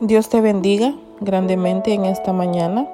Dios 0.00 0.28
te 0.28 0.40
bendiga 0.40 0.94
grandemente 1.20 1.92
en 1.92 2.04
esta 2.04 2.32
mañana. 2.32 2.88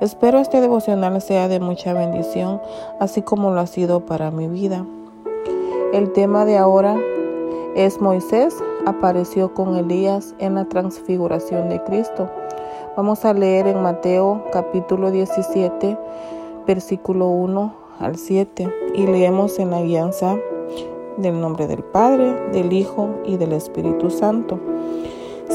Espero 0.00 0.38
este 0.38 0.60
devocional 0.60 1.20
sea 1.20 1.48
de 1.48 1.58
mucha 1.58 1.94
bendición, 1.94 2.60
así 3.00 3.22
como 3.22 3.50
lo 3.50 3.58
ha 3.58 3.66
sido 3.66 4.06
para 4.06 4.30
mi 4.30 4.46
vida. 4.46 4.86
El 5.92 6.12
tema 6.12 6.44
de 6.44 6.56
ahora 6.56 6.96
es 7.74 8.00
Moisés 8.00 8.54
apareció 8.86 9.52
con 9.52 9.74
Elías 9.74 10.36
en 10.38 10.54
la 10.54 10.66
transfiguración 10.66 11.70
de 11.70 11.82
Cristo. 11.82 12.30
Vamos 12.96 13.24
a 13.24 13.34
leer 13.34 13.66
en 13.66 13.82
Mateo 13.82 14.44
capítulo 14.52 15.10
17, 15.10 15.98
versículo 16.68 17.30
1 17.30 17.74
al 17.98 18.16
7 18.16 18.72
y 18.94 19.06
leemos 19.08 19.58
en 19.58 19.72
la 19.72 19.82
guianza 19.82 20.36
del 21.16 21.40
nombre 21.40 21.66
del 21.66 21.82
Padre, 21.82 22.32
del 22.52 22.72
Hijo 22.72 23.08
y 23.24 23.38
del 23.38 23.54
Espíritu 23.54 24.08
Santo. 24.08 24.60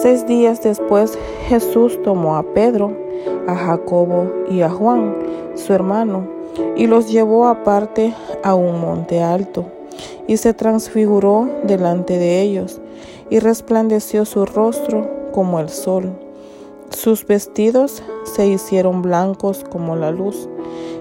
Seis 0.02 0.26
días 0.26 0.64
después 0.64 1.20
Jesús 1.50 2.02
tomó 2.04 2.38
a 2.38 2.44
Pedro, 2.54 2.94
a 3.48 3.56
Jacobo 3.56 4.32
y 4.50 4.62
a 4.62 4.70
Juan, 4.70 5.14
su 5.56 5.74
hermano, 5.74 6.26
y 6.78 6.88
los 6.88 7.12
llevó 7.12 7.48
aparte 7.48 8.14
a 8.42 8.56
un 8.56 8.80
monte 8.80 9.22
alto, 9.22 9.66
y 10.26 10.38
se 10.38 10.54
transfiguró 10.54 11.50
delante 11.64 12.18
de 12.18 12.40
ellos, 12.40 12.80
y 13.30 13.40
resplandeció 13.40 14.24
su 14.24 14.46
rostro 14.46 15.06
como 15.34 15.60
el 15.60 15.68
sol. 15.68 16.18
Sus 16.92 17.28
vestidos 17.28 18.02
se 18.24 18.48
hicieron 18.48 19.02
blancos 19.02 19.66
como 19.70 19.98
la 19.98 20.12
luz, 20.12 20.48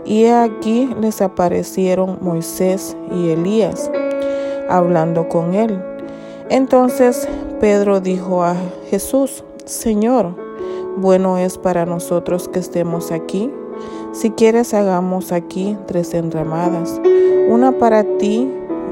y 0.04 0.24
he 0.24 0.34
aquí 0.34 0.92
les 1.00 1.22
aparecieron 1.22 2.18
Moisés 2.20 2.96
y 3.12 3.28
Elías, 3.28 3.92
hablando 4.68 5.28
con 5.28 5.54
él. 5.54 5.80
Entonces 6.50 7.28
Pedro 7.60 8.00
dijo 8.00 8.44
a 8.44 8.54
Jesús, 8.88 9.42
Señor, 9.64 10.36
bueno 10.96 11.38
es 11.38 11.58
para 11.58 11.86
nosotros 11.86 12.48
que 12.48 12.60
estemos 12.60 13.10
aquí. 13.10 13.50
Si 14.12 14.30
quieres, 14.30 14.74
hagamos 14.74 15.32
aquí 15.32 15.76
tres 15.86 16.14
enramadas, 16.14 17.00
una 17.48 17.72
para 17.72 18.04
ti, 18.18 18.48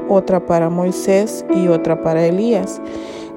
otra 0.09 0.45
para 0.45 0.69
Moisés 0.69 1.45
y 1.55 1.69
otra 1.69 2.03
para 2.03 2.25
Elías. 2.25 2.81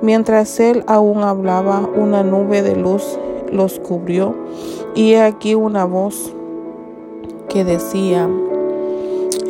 Mientras 0.03 0.59
él 0.59 0.83
aún 0.89 1.23
hablaba, 1.23 1.89
una 1.97 2.25
nube 2.25 2.63
de 2.63 2.75
luz 2.75 3.19
los 3.53 3.79
cubrió 3.79 4.35
y 4.97 5.15
aquí 5.15 5.55
una 5.55 5.85
voz 5.85 6.35
que 7.49 7.65
decía, 7.65 8.29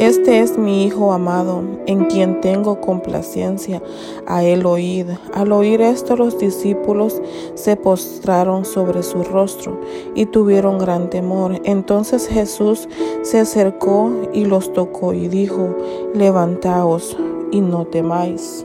este 0.00 0.40
es 0.40 0.56
mi 0.56 0.86
Hijo 0.86 1.12
amado, 1.12 1.62
en 1.84 2.06
quien 2.06 2.40
tengo 2.40 2.80
complacencia. 2.80 3.82
A 4.26 4.42
él 4.42 4.64
oíd. 4.64 5.08
Al 5.34 5.52
oír 5.52 5.82
esto 5.82 6.16
los 6.16 6.38
discípulos 6.38 7.20
se 7.52 7.76
postraron 7.76 8.64
sobre 8.64 9.02
su 9.02 9.22
rostro 9.22 9.78
y 10.14 10.24
tuvieron 10.24 10.78
gran 10.78 11.10
temor. 11.10 11.60
Entonces 11.64 12.28
Jesús 12.28 12.88
se 13.20 13.40
acercó 13.40 14.10
y 14.32 14.46
los 14.46 14.72
tocó 14.72 15.12
y 15.12 15.28
dijo, 15.28 15.76
levantaos 16.14 17.18
y 17.50 17.60
no 17.60 17.84
temáis. 17.84 18.64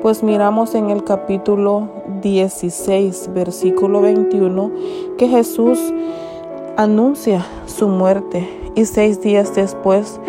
Pues 0.00 0.22
miramos 0.22 0.76
en 0.76 0.90
el 0.90 1.02
capítulo 1.02 1.88
16, 2.22 3.30
versículo 3.34 4.00
21, 4.00 4.70
que 5.18 5.26
Jesús 5.26 5.92
anuncia 6.76 7.44
su 7.66 7.88
muerte 7.88 8.61
y 8.74 8.84
seis 8.84 9.20
días 9.20 9.54
después 9.54 10.20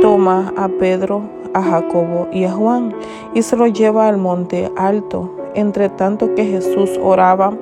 toma 0.00 0.52
a 0.56 0.68
Pedro, 0.68 1.22
a 1.54 1.62
Jacobo 1.62 2.28
y 2.32 2.44
a 2.44 2.52
Juan 2.52 2.94
y 3.34 3.42
se 3.42 3.56
lo 3.56 3.66
lleva 3.66 4.08
al 4.08 4.18
monte 4.18 4.70
alto. 4.76 5.30
Entre 5.54 5.90
tanto 5.90 6.34
que 6.34 6.46
Jesús 6.46 6.98
oraba, 7.02 7.52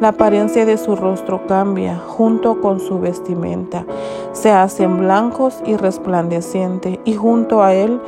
la 0.00 0.08
apariencia 0.08 0.66
de 0.66 0.76
su 0.76 0.96
rostro 0.96 1.46
cambia 1.46 1.96
junto 1.96 2.60
con 2.60 2.80
su 2.80 2.98
vestimenta. 2.98 3.84
Se 4.32 4.50
hacen 4.50 4.98
blancos 4.98 5.62
y 5.64 5.76
resplandecientes 5.76 6.98
y 7.04 7.14
junto 7.14 7.62
a 7.62 7.74
él 7.74 8.00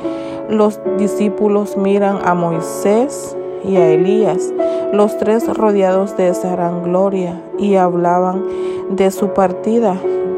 los 0.49 0.81
discípulos 0.97 1.77
miran 1.77 2.19
a 2.25 2.33
Moisés 2.33 3.37
y 3.63 3.77
a 3.77 3.91
Elías, 3.91 4.53
los 4.91 5.17
tres 5.17 5.47
rodeados 5.47 6.17
de 6.17 6.29
esa 6.29 6.51
gran 6.51 6.83
gloria 6.83 7.41
y 7.57 7.75
hablaban 7.75 8.43
de 8.89 9.11
su 9.11 9.29
partida 9.29 9.95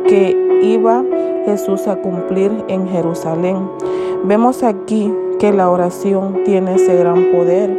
que 0.08 0.38
iba 0.62 1.04
Jesús 1.46 1.88
a 1.88 1.96
cumplir 1.98 2.52
en 2.68 2.88
Jerusalén. 2.88 3.70
Vemos 4.24 4.64
aquí 4.64 5.14
que 5.40 5.52
la 5.52 5.70
oración 5.70 6.44
tiene 6.46 6.76
ese 6.76 6.96
gran 6.96 7.32
poder, 7.32 7.78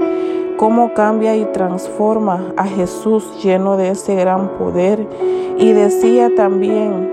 cómo 0.58 0.92
cambia 0.92 1.36
y 1.36 1.44
transforma 1.46 2.52
a 2.56 2.64
Jesús 2.64 3.42
lleno 3.42 3.76
de 3.76 3.90
ese 3.90 4.14
gran 4.14 4.48
poder. 4.58 5.06
Y 5.58 5.72
decía 5.72 6.30
también 6.34 7.12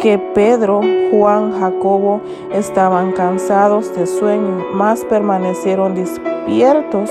que 0.00 0.18
Pedro, 0.34 0.80
Juan, 1.10 1.52
Jacobo 1.60 2.20
estaban 2.52 3.12
cansados 3.12 3.94
de 3.94 4.06
sueño, 4.06 4.64
mas 4.72 5.04
permanecieron 5.04 5.94
despiertos. 5.94 7.10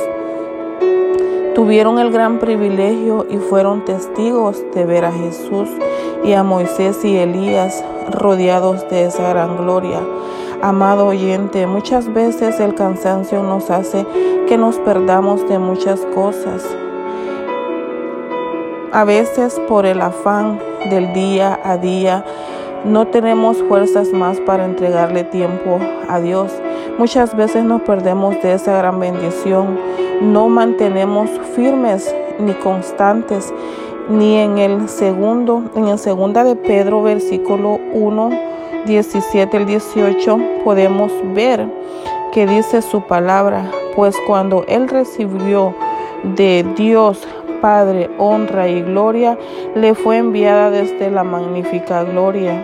Tuvieron 1.54 2.00
el 2.00 2.12
gran 2.12 2.40
privilegio 2.40 3.26
y 3.30 3.38
fueron 3.38 3.86
testigos 3.86 4.64
de 4.74 4.86
ver 4.86 5.06
a 5.06 5.12
Jesús 5.12 5.70
y 6.24 6.34
a 6.34 6.44
Moisés 6.44 7.04
y 7.04 7.18
Elías 7.18 7.84
rodeados 8.12 8.88
de 8.90 9.06
esa 9.06 9.30
gran 9.30 9.58
gloria. 9.58 10.00
Amado 10.62 11.08
oyente, 11.08 11.66
muchas 11.66 12.14
veces 12.14 12.60
el 12.60 12.76
cansancio 12.76 13.42
nos 13.42 13.70
hace 13.72 14.06
que 14.48 14.58
nos 14.58 14.78
perdamos 14.78 15.48
de 15.50 15.58
muchas 15.58 16.00
cosas. 16.14 16.64
A 18.92 19.04
veces 19.06 19.60
por 19.68 19.86
el 19.86 20.02
afán 20.02 20.60
del 20.90 21.14
día 21.14 21.60
a 21.64 21.78
día 21.78 22.26
no 22.84 23.08
tenemos 23.08 23.58
fuerzas 23.64 24.12
más 24.12 24.40
para 24.42 24.66
entregarle 24.66 25.24
tiempo 25.24 25.80
a 26.10 26.20
Dios. 26.20 26.52
Muchas 26.98 27.36
veces 27.36 27.64
nos 27.64 27.82
perdemos 27.84 28.42
de 28.42 28.54
esa 28.54 28.78
gran 28.78 29.00
bendición. 29.00 29.80
No 30.22 30.50
mantenemos 30.50 31.30
firmes 31.56 32.14
ni 32.40 32.54
constantes 32.54 33.54
ni 34.10 34.38
en 34.38 34.58
el 34.58 34.90
segundo, 34.90 35.64
en 35.76 35.88
el 35.88 35.98
segunda 35.98 36.44
de 36.44 36.56
Pedro, 36.56 37.04
versículo 37.04 37.80
1, 37.94 38.30
17 38.86 39.58
al 39.58 39.66
18, 39.66 40.40
podemos 40.64 41.12
ver 41.34 41.68
que 42.32 42.48
dice 42.48 42.82
su 42.82 43.02
palabra, 43.02 43.72
pues 43.96 44.16
cuando 44.28 44.64
él 44.68 44.88
recibió 44.88 45.74
de 46.24 46.66
Dios 46.76 47.28
Padre 47.62 48.10
honra 48.18 48.68
y 48.68 48.82
gloria, 48.82 49.38
le 49.76 49.94
fue 49.94 50.18
enviada 50.18 50.72
desde 50.72 51.12
la 51.12 51.24
magnífica 51.24 52.04
gloria. 52.04 52.62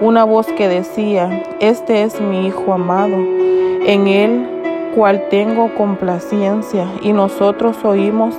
Una 0.00 0.24
voz 0.24 0.48
que 0.48 0.68
decía, 0.68 1.44
este 1.60 2.02
es 2.02 2.20
mi 2.20 2.48
Hijo 2.48 2.72
amado, 2.72 3.14
en 3.14 4.08
él 4.08 4.50
cual 4.94 5.28
tengo 5.30 5.74
complacencia, 5.74 6.86
y 7.02 7.12
nosotros 7.12 7.84
oímos 7.84 8.34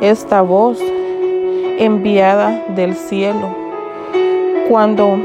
esta 0.00 0.42
voz 0.42 0.80
enviada 1.80 2.66
del 2.68 2.94
cielo. 2.94 3.48
Cuando 4.68 5.18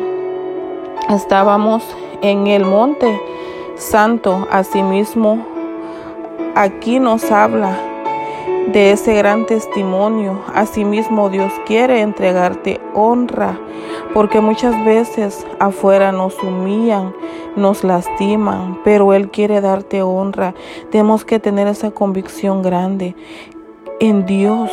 estábamos 1.09 1.83
en 2.21 2.47
el 2.47 2.63
monte 2.63 3.21
santo, 3.75 4.47
asimismo, 4.49 5.45
aquí 6.55 6.99
nos 6.99 7.29
habla 7.29 7.77
de 8.71 8.91
ese 8.91 9.15
gran 9.15 9.45
testimonio. 9.45 10.41
Asimismo, 10.53 11.29
Dios 11.29 11.51
quiere 11.65 12.01
entregarte 12.01 12.79
honra, 12.93 13.59
porque 14.13 14.39
muchas 14.39 14.83
veces 14.85 15.45
afuera 15.59 16.13
nos 16.13 16.41
humillan, 16.41 17.13
nos 17.57 17.83
lastiman, 17.83 18.79
pero 18.85 19.13
Él 19.13 19.29
quiere 19.29 19.59
darte 19.59 20.01
honra. 20.01 20.55
Tenemos 20.89 21.25
que 21.25 21.39
tener 21.39 21.67
esa 21.67 21.91
convicción 21.91 22.61
grande 22.61 23.13
en 23.99 24.25
Dios 24.25 24.71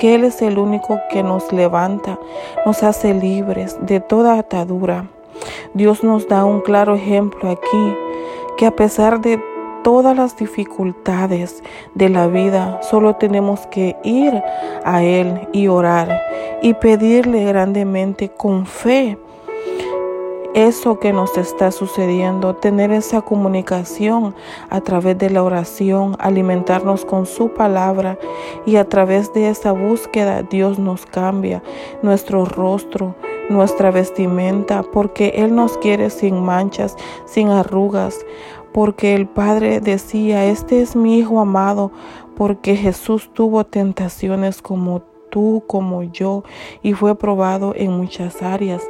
que 0.00 0.14
Él 0.14 0.24
es 0.24 0.40
el 0.40 0.58
único 0.58 0.98
que 1.10 1.22
nos 1.22 1.52
levanta, 1.52 2.18
nos 2.64 2.82
hace 2.82 3.12
libres 3.12 3.76
de 3.82 4.00
toda 4.00 4.38
atadura. 4.38 5.04
Dios 5.74 6.02
nos 6.02 6.26
da 6.26 6.46
un 6.46 6.62
claro 6.62 6.94
ejemplo 6.94 7.50
aquí, 7.50 7.94
que 8.56 8.64
a 8.64 8.70
pesar 8.70 9.20
de 9.20 9.38
todas 9.84 10.16
las 10.16 10.38
dificultades 10.38 11.62
de 11.94 12.08
la 12.08 12.28
vida, 12.28 12.80
solo 12.82 13.16
tenemos 13.16 13.66
que 13.66 13.96
ir 14.02 14.42
a 14.84 15.02
Él 15.02 15.48
y 15.52 15.68
orar 15.68 16.18
y 16.62 16.72
pedirle 16.72 17.44
grandemente 17.44 18.30
con 18.30 18.64
fe 18.64 19.18
eso 20.54 20.98
que 20.98 21.12
nos 21.12 21.36
está 21.38 21.70
sucediendo, 21.70 22.56
tener 22.56 22.90
esa 22.90 23.22
comunicación 23.22 24.34
a 24.68 24.80
través 24.80 25.16
de 25.18 25.30
la 25.30 25.42
oración, 25.42 26.16
alimentarnos 26.18 27.04
con 27.04 27.26
su 27.26 27.50
palabra 27.50 28.18
y 28.66 28.76
a 28.76 28.88
través 28.88 29.32
de 29.32 29.48
esa 29.48 29.72
búsqueda 29.72 30.42
Dios 30.42 30.78
nos 30.78 31.06
cambia 31.06 31.62
nuestro 32.02 32.44
rostro, 32.44 33.14
nuestra 33.48 33.90
vestimenta, 33.90 34.82
porque 34.82 35.34
Él 35.36 35.54
nos 35.54 35.78
quiere 35.78 36.10
sin 36.10 36.42
manchas, 36.42 36.96
sin 37.26 37.48
arrugas, 37.48 38.18
porque 38.72 39.14
el 39.14 39.26
Padre 39.26 39.80
decía, 39.80 40.46
este 40.46 40.82
es 40.82 40.96
mi 40.96 41.18
Hijo 41.18 41.40
amado, 41.40 41.92
porque 42.36 42.76
Jesús 42.76 43.30
tuvo 43.32 43.64
tentaciones 43.64 44.62
como 44.62 45.02
tú 45.30 45.62
como 45.66 46.02
yo 46.02 46.42
y 46.82 46.92
fue 46.92 47.16
probado 47.16 47.72
en 47.76 47.92
muchas 47.92 48.42
áreas. 48.42 48.82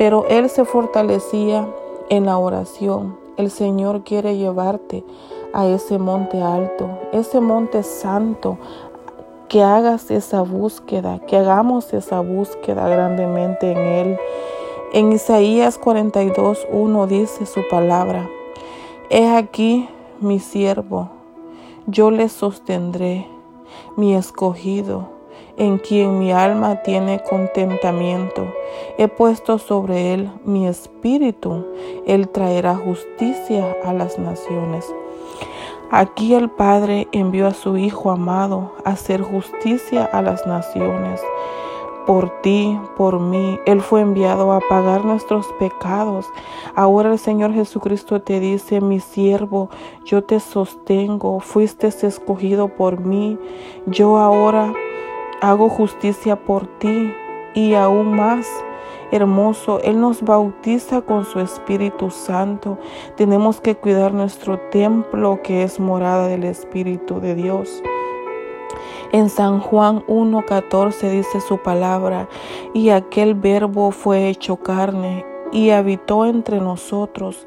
Pero 0.00 0.24
él 0.30 0.48
se 0.48 0.64
fortalecía 0.64 1.68
en 2.08 2.24
la 2.24 2.38
oración. 2.38 3.18
El 3.36 3.50
Señor 3.50 4.02
quiere 4.02 4.38
llevarte 4.38 5.04
a 5.52 5.66
ese 5.66 5.98
monte 5.98 6.40
alto, 6.40 6.88
ese 7.12 7.38
monte 7.42 7.82
santo, 7.82 8.56
que 9.50 9.62
hagas 9.62 10.10
esa 10.10 10.40
búsqueda, 10.40 11.18
que 11.26 11.36
hagamos 11.36 11.92
esa 11.92 12.20
búsqueda 12.20 12.88
grandemente 12.88 13.72
en 13.72 13.78
Él. 13.78 14.18
En 14.94 15.12
Isaías 15.12 15.76
42, 15.76 16.66
1 16.72 17.06
dice 17.06 17.44
su 17.44 17.60
palabra, 17.68 18.26
He 19.10 19.28
aquí 19.28 19.86
mi 20.18 20.38
siervo, 20.38 21.10
yo 21.86 22.10
le 22.10 22.30
sostendré, 22.30 23.26
mi 23.98 24.14
escogido, 24.14 25.19
en 25.56 25.78
quien 25.78 26.18
mi 26.18 26.32
alma 26.32 26.82
tiene 26.82 27.22
contentamiento. 27.22 28.52
He 28.98 29.08
puesto 29.08 29.58
sobre 29.58 30.14
él 30.14 30.30
mi 30.44 30.66
espíritu, 30.66 31.66
él 32.06 32.28
traerá 32.28 32.74
justicia 32.76 33.76
a 33.84 33.92
las 33.92 34.18
naciones. 34.18 34.86
Aquí 35.92 36.34
el 36.34 36.48
Padre 36.48 37.08
envió 37.10 37.48
a 37.48 37.52
su 37.52 37.76
Hijo 37.76 38.12
amado 38.12 38.72
a 38.84 38.90
hacer 38.90 39.22
justicia 39.22 40.04
a 40.04 40.22
las 40.22 40.46
naciones. 40.46 41.20
Por 42.06 42.30
ti, 42.42 42.78
por 42.96 43.20
mí, 43.20 43.58
Él 43.66 43.80
fue 43.80 44.00
enviado 44.00 44.52
a 44.52 44.60
pagar 44.60 45.04
nuestros 45.04 45.46
pecados. 45.58 46.26
Ahora 46.74 47.12
el 47.12 47.18
Señor 47.18 47.52
Jesucristo 47.52 48.22
te 48.22 48.40
dice, 48.40 48.80
mi 48.80 49.00
siervo, 49.00 49.68
yo 50.04 50.22
te 50.22 50.38
sostengo, 50.40 51.40
fuiste 51.40 51.88
escogido 51.88 52.68
por 52.68 53.00
mí. 53.00 53.36
Yo 53.86 54.16
ahora 54.16 54.72
hago 55.40 55.68
justicia 55.68 56.36
por 56.36 56.66
ti 56.78 57.12
y 57.54 57.74
aún 57.74 58.14
más 58.14 58.46
hermoso. 59.10 59.80
Él 59.82 60.00
nos 60.00 60.22
bautiza 60.22 61.02
con 61.02 61.24
su 61.24 61.40
Espíritu 61.40 62.10
Santo. 62.10 62.78
Tenemos 63.16 63.60
que 63.60 63.74
cuidar 63.74 64.12
nuestro 64.14 64.58
templo 64.70 65.40
que 65.42 65.62
es 65.62 65.80
morada 65.80 66.28
del 66.28 66.44
Espíritu 66.44 67.20
de 67.20 67.34
Dios. 67.34 67.82
En 69.12 69.28
San 69.28 69.58
Juan 69.58 70.04
1.14 70.06 71.10
dice 71.10 71.40
su 71.40 71.58
palabra, 71.58 72.28
y 72.72 72.90
aquel 72.90 73.34
verbo 73.34 73.90
fue 73.90 74.28
hecho 74.28 74.56
carne 74.56 75.26
y 75.50 75.70
habitó 75.70 76.26
entre 76.26 76.60
nosotros, 76.60 77.44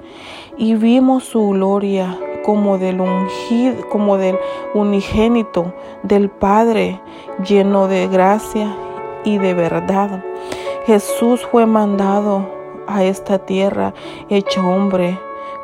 y 0.58 0.76
vimos 0.76 1.24
su 1.24 1.52
gloria 1.52 2.20
como 2.44 2.78
del, 2.78 3.02
ungido, 3.02 3.90
como 3.90 4.18
del 4.18 4.38
unigénito 4.74 5.74
del 6.04 6.30
Padre, 6.30 7.00
lleno 7.48 7.88
de 7.88 8.08
gracia 8.08 8.76
y 9.24 9.38
de 9.38 9.54
verdad. 9.54 10.24
Jesús 10.86 11.46
fue 11.52 11.66
mandado 11.66 12.46
a 12.88 13.04
esta 13.04 13.40
tierra 13.40 13.94
hecho 14.30 14.62
hombre 14.68 15.18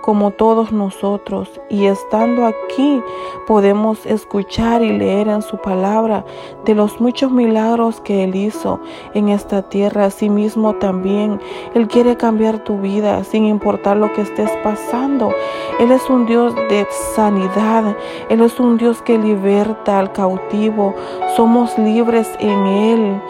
como 0.10 0.32
todos 0.32 0.72
nosotros 0.72 1.62
y 1.70 1.86
estando 1.86 2.48
aquí 2.48 3.00
podemos 3.46 4.08
escuchar 4.08 4.82
y 4.82 4.98
leer 4.98 5.28
en 5.28 5.44
su 5.44 5.58
palabra 5.58 6.26
de 6.66 6.74
los 6.74 7.00
muchos 7.00 7.32
milagros 7.32 8.02
que 8.02 8.24
Él 8.24 8.34
hizo 8.34 8.80
en 9.14 9.30
esta 9.30 9.70
tierra. 9.70 10.06
Asimismo 10.06 10.74
también 10.74 11.40
Él 11.76 11.88
quiere 11.88 12.18
cambiar 12.18 12.64
tu 12.64 12.80
vida 12.80 13.24
sin 13.24 13.46
importar 13.46 13.98
lo 13.98 14.12
que 14.14 14.24
estés 14.24 14.50
pasando. 14.64 15.32
Él 15.80 15.92
es 15.92 16.10
un 16.10 16.26
Dios 16.26 16.56
de 16.56 16.88
sanidad. 17.14 17.96
Él 18.30 18.42
es 18.42 18.60
un 18.60 18.78
Dios 18.80 19.04
que 19.04 19.16
liberta 19.16 20.00
al 20.00 20.12
cautivo. 20.12 20.96
Somos 21.36 21.78
libres 21.78 22.28
en 22.40 22.66
Él 22.66 23.22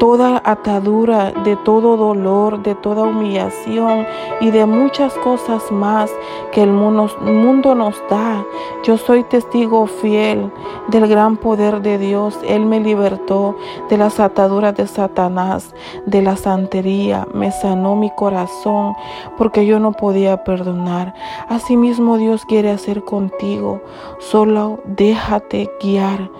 toda 0.00 0.40
atadura, 0.46 1.30
de 1.30 1.56
todo 1.56 1.98
dolor, 1.98 2.62
de 2.62 2.74
toda 2.74 3.02
humillación 3.02 4.06
y 4.40 4.50
de 4.50 4.64
muchas 4.64 5.12
cosas 5.18 5.70
más 5.70 6.10
que 6.52 6.62
el 6.62 6.72
mundo, 6.72 7.74
nos 7.74 8.02
da. 8.08 8.42
Yo 8.82 8.96
soy 8.96 9.24
testigo 9.24 9.86
fiel 9.86 10.50
del 10.88 11.06
gran 11.06 11.36
poder 11.36 11.82
de 11.82 11.98
Dios. 11.98 12.38
Él 12.48 12.64
me 12.64 12.80
libertó 12.80 13.56
de 13.90 13.98
las 13.98 14.18
ataduras 14.20 14.74
de 14.74 14.86
Satanás, 14.86 15.74
de 16.06 16.22
la 16.22 16.36
santería, 16.36 17.28
me 17.34 17.52
sanó 17.52 17.94
mi 17.94 18.10
corazón 18.10 18.94
porque 19.36 19.66
yo 19.66 19.80
no 19.80 19.92
podía 19.92 20.44
perdonar. 20.44 21.12
Asimismo 21.50 22.16
Dios 22.16 22.46
quiere 22.46 22.70
hacer 22.70 23.04
contigo. 23.04 23.82
Solo 24.18 24.80
déjate 24.86 25.70
guiar 25.82 26.30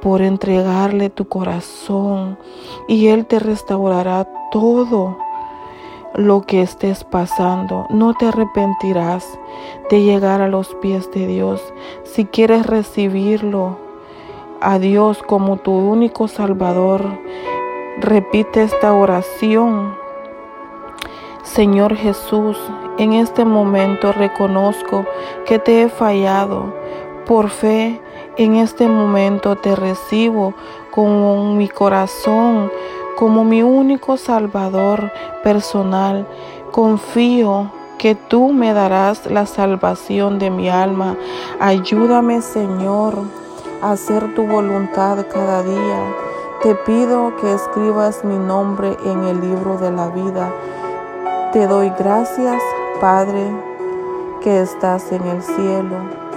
por 0.00 0.22
entregarle 0.22 1.10
tu 1.10 1.28
corazón 1.28 2.38
y 2.88 3.08
Él 3.08 3.26
te 3.26 3.38
restaurará 3.38 4.26
todo 4.50 5.16
lo 6.14 6.42
que 6.42 6.62
estés 6.62 7.04
pasando. 7.04 7.86
No 7.90 8.14
te 8.14 8.26
arrepentirás 8.26 9.38
de 9.90 10.02
llegar 10.02 10.40
a 10.40 10.48
los 10.48 10.74
pies 10.76 11.10
de 11.12 11.26
Dios. 11.26 11.62
Si 12.04 12.24
quieres 12.24 12.66
recibirlo 12.66 13.78
a 14.60 14.78
Dios 14.78 15.22
como 15.22 15.56
tu 15.56 15.72
único 15.72 16.28
Salvador, 16.28 17.04
repite 17.98 18.62
esta 18.62 18.92
oración. 18.92 19.94
Señor 21.42 21.96
Jesús, 21.96 22.58
en 22.98 23.12
este 23.12 23.44
momento 23.44 24.12
reconozco 24.12 25.04
que 25.46 25.58
te 25.58 25.82
he 25.82 25.88
fallado. 25.88 26.74
Por 27.26 27.48
fe, 27.48 28.00
en 28.40 28.56
este 28.56 28.88
momento 28.88 29.54
te 29.56 29.76
recibo 29.76 30.54
con 30.90 31.58
mi 31.58 31.68
corazón 31.68 32.72
como 33.14 33.44
mi 33.44 33.62
único 33.62 34.16
Salvador 34.16 35.12
personal. 35.44 36.26
Confío 36.70 37.70
que 37.98 38.14
tú 38.14 38.54
me 38.54 38.72
darás 38.72 39.26
la 39.26 39.44
salvación 39.44 40.38
de 40.38 40.48
mi 40.48 40.70
alma. 40.70 41.18
Ayúdame, 41.60 42.40
Señor, 42.40 43.14
a 43.82 43.90
hacer 43.92 44.34
tu 44.34 44.46
voluntad 44.46 45.18
cada 45.30 45.62
día. 45.62 46.14
Te 46.62 46.74
pido 46.74 47.36
que 47.42 47.52
escribas 47.52 48.24
mi 48.24 48.38
nombre 48.38 48.96
en 49.04 49.22
el 49.24 49.38
libro 49.42 49.76
de 49.76 49.90
la 49.90 50.08
vida. 50.08 50.50
Te 51.52 51.66
doy 51.66 51.92
gracias, 51.98 52.62
Padre, 53.02 53.54
que 54.40 54.62
estás 54.62 55.12
en 55.12 55.26
el 55.26 55.42
cielo. 55.42 56.29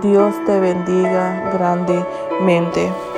Dios 0.00 0.34
te 0.46 0.58
bendiga 0.58 1.50
grandemente. 1.52 3.11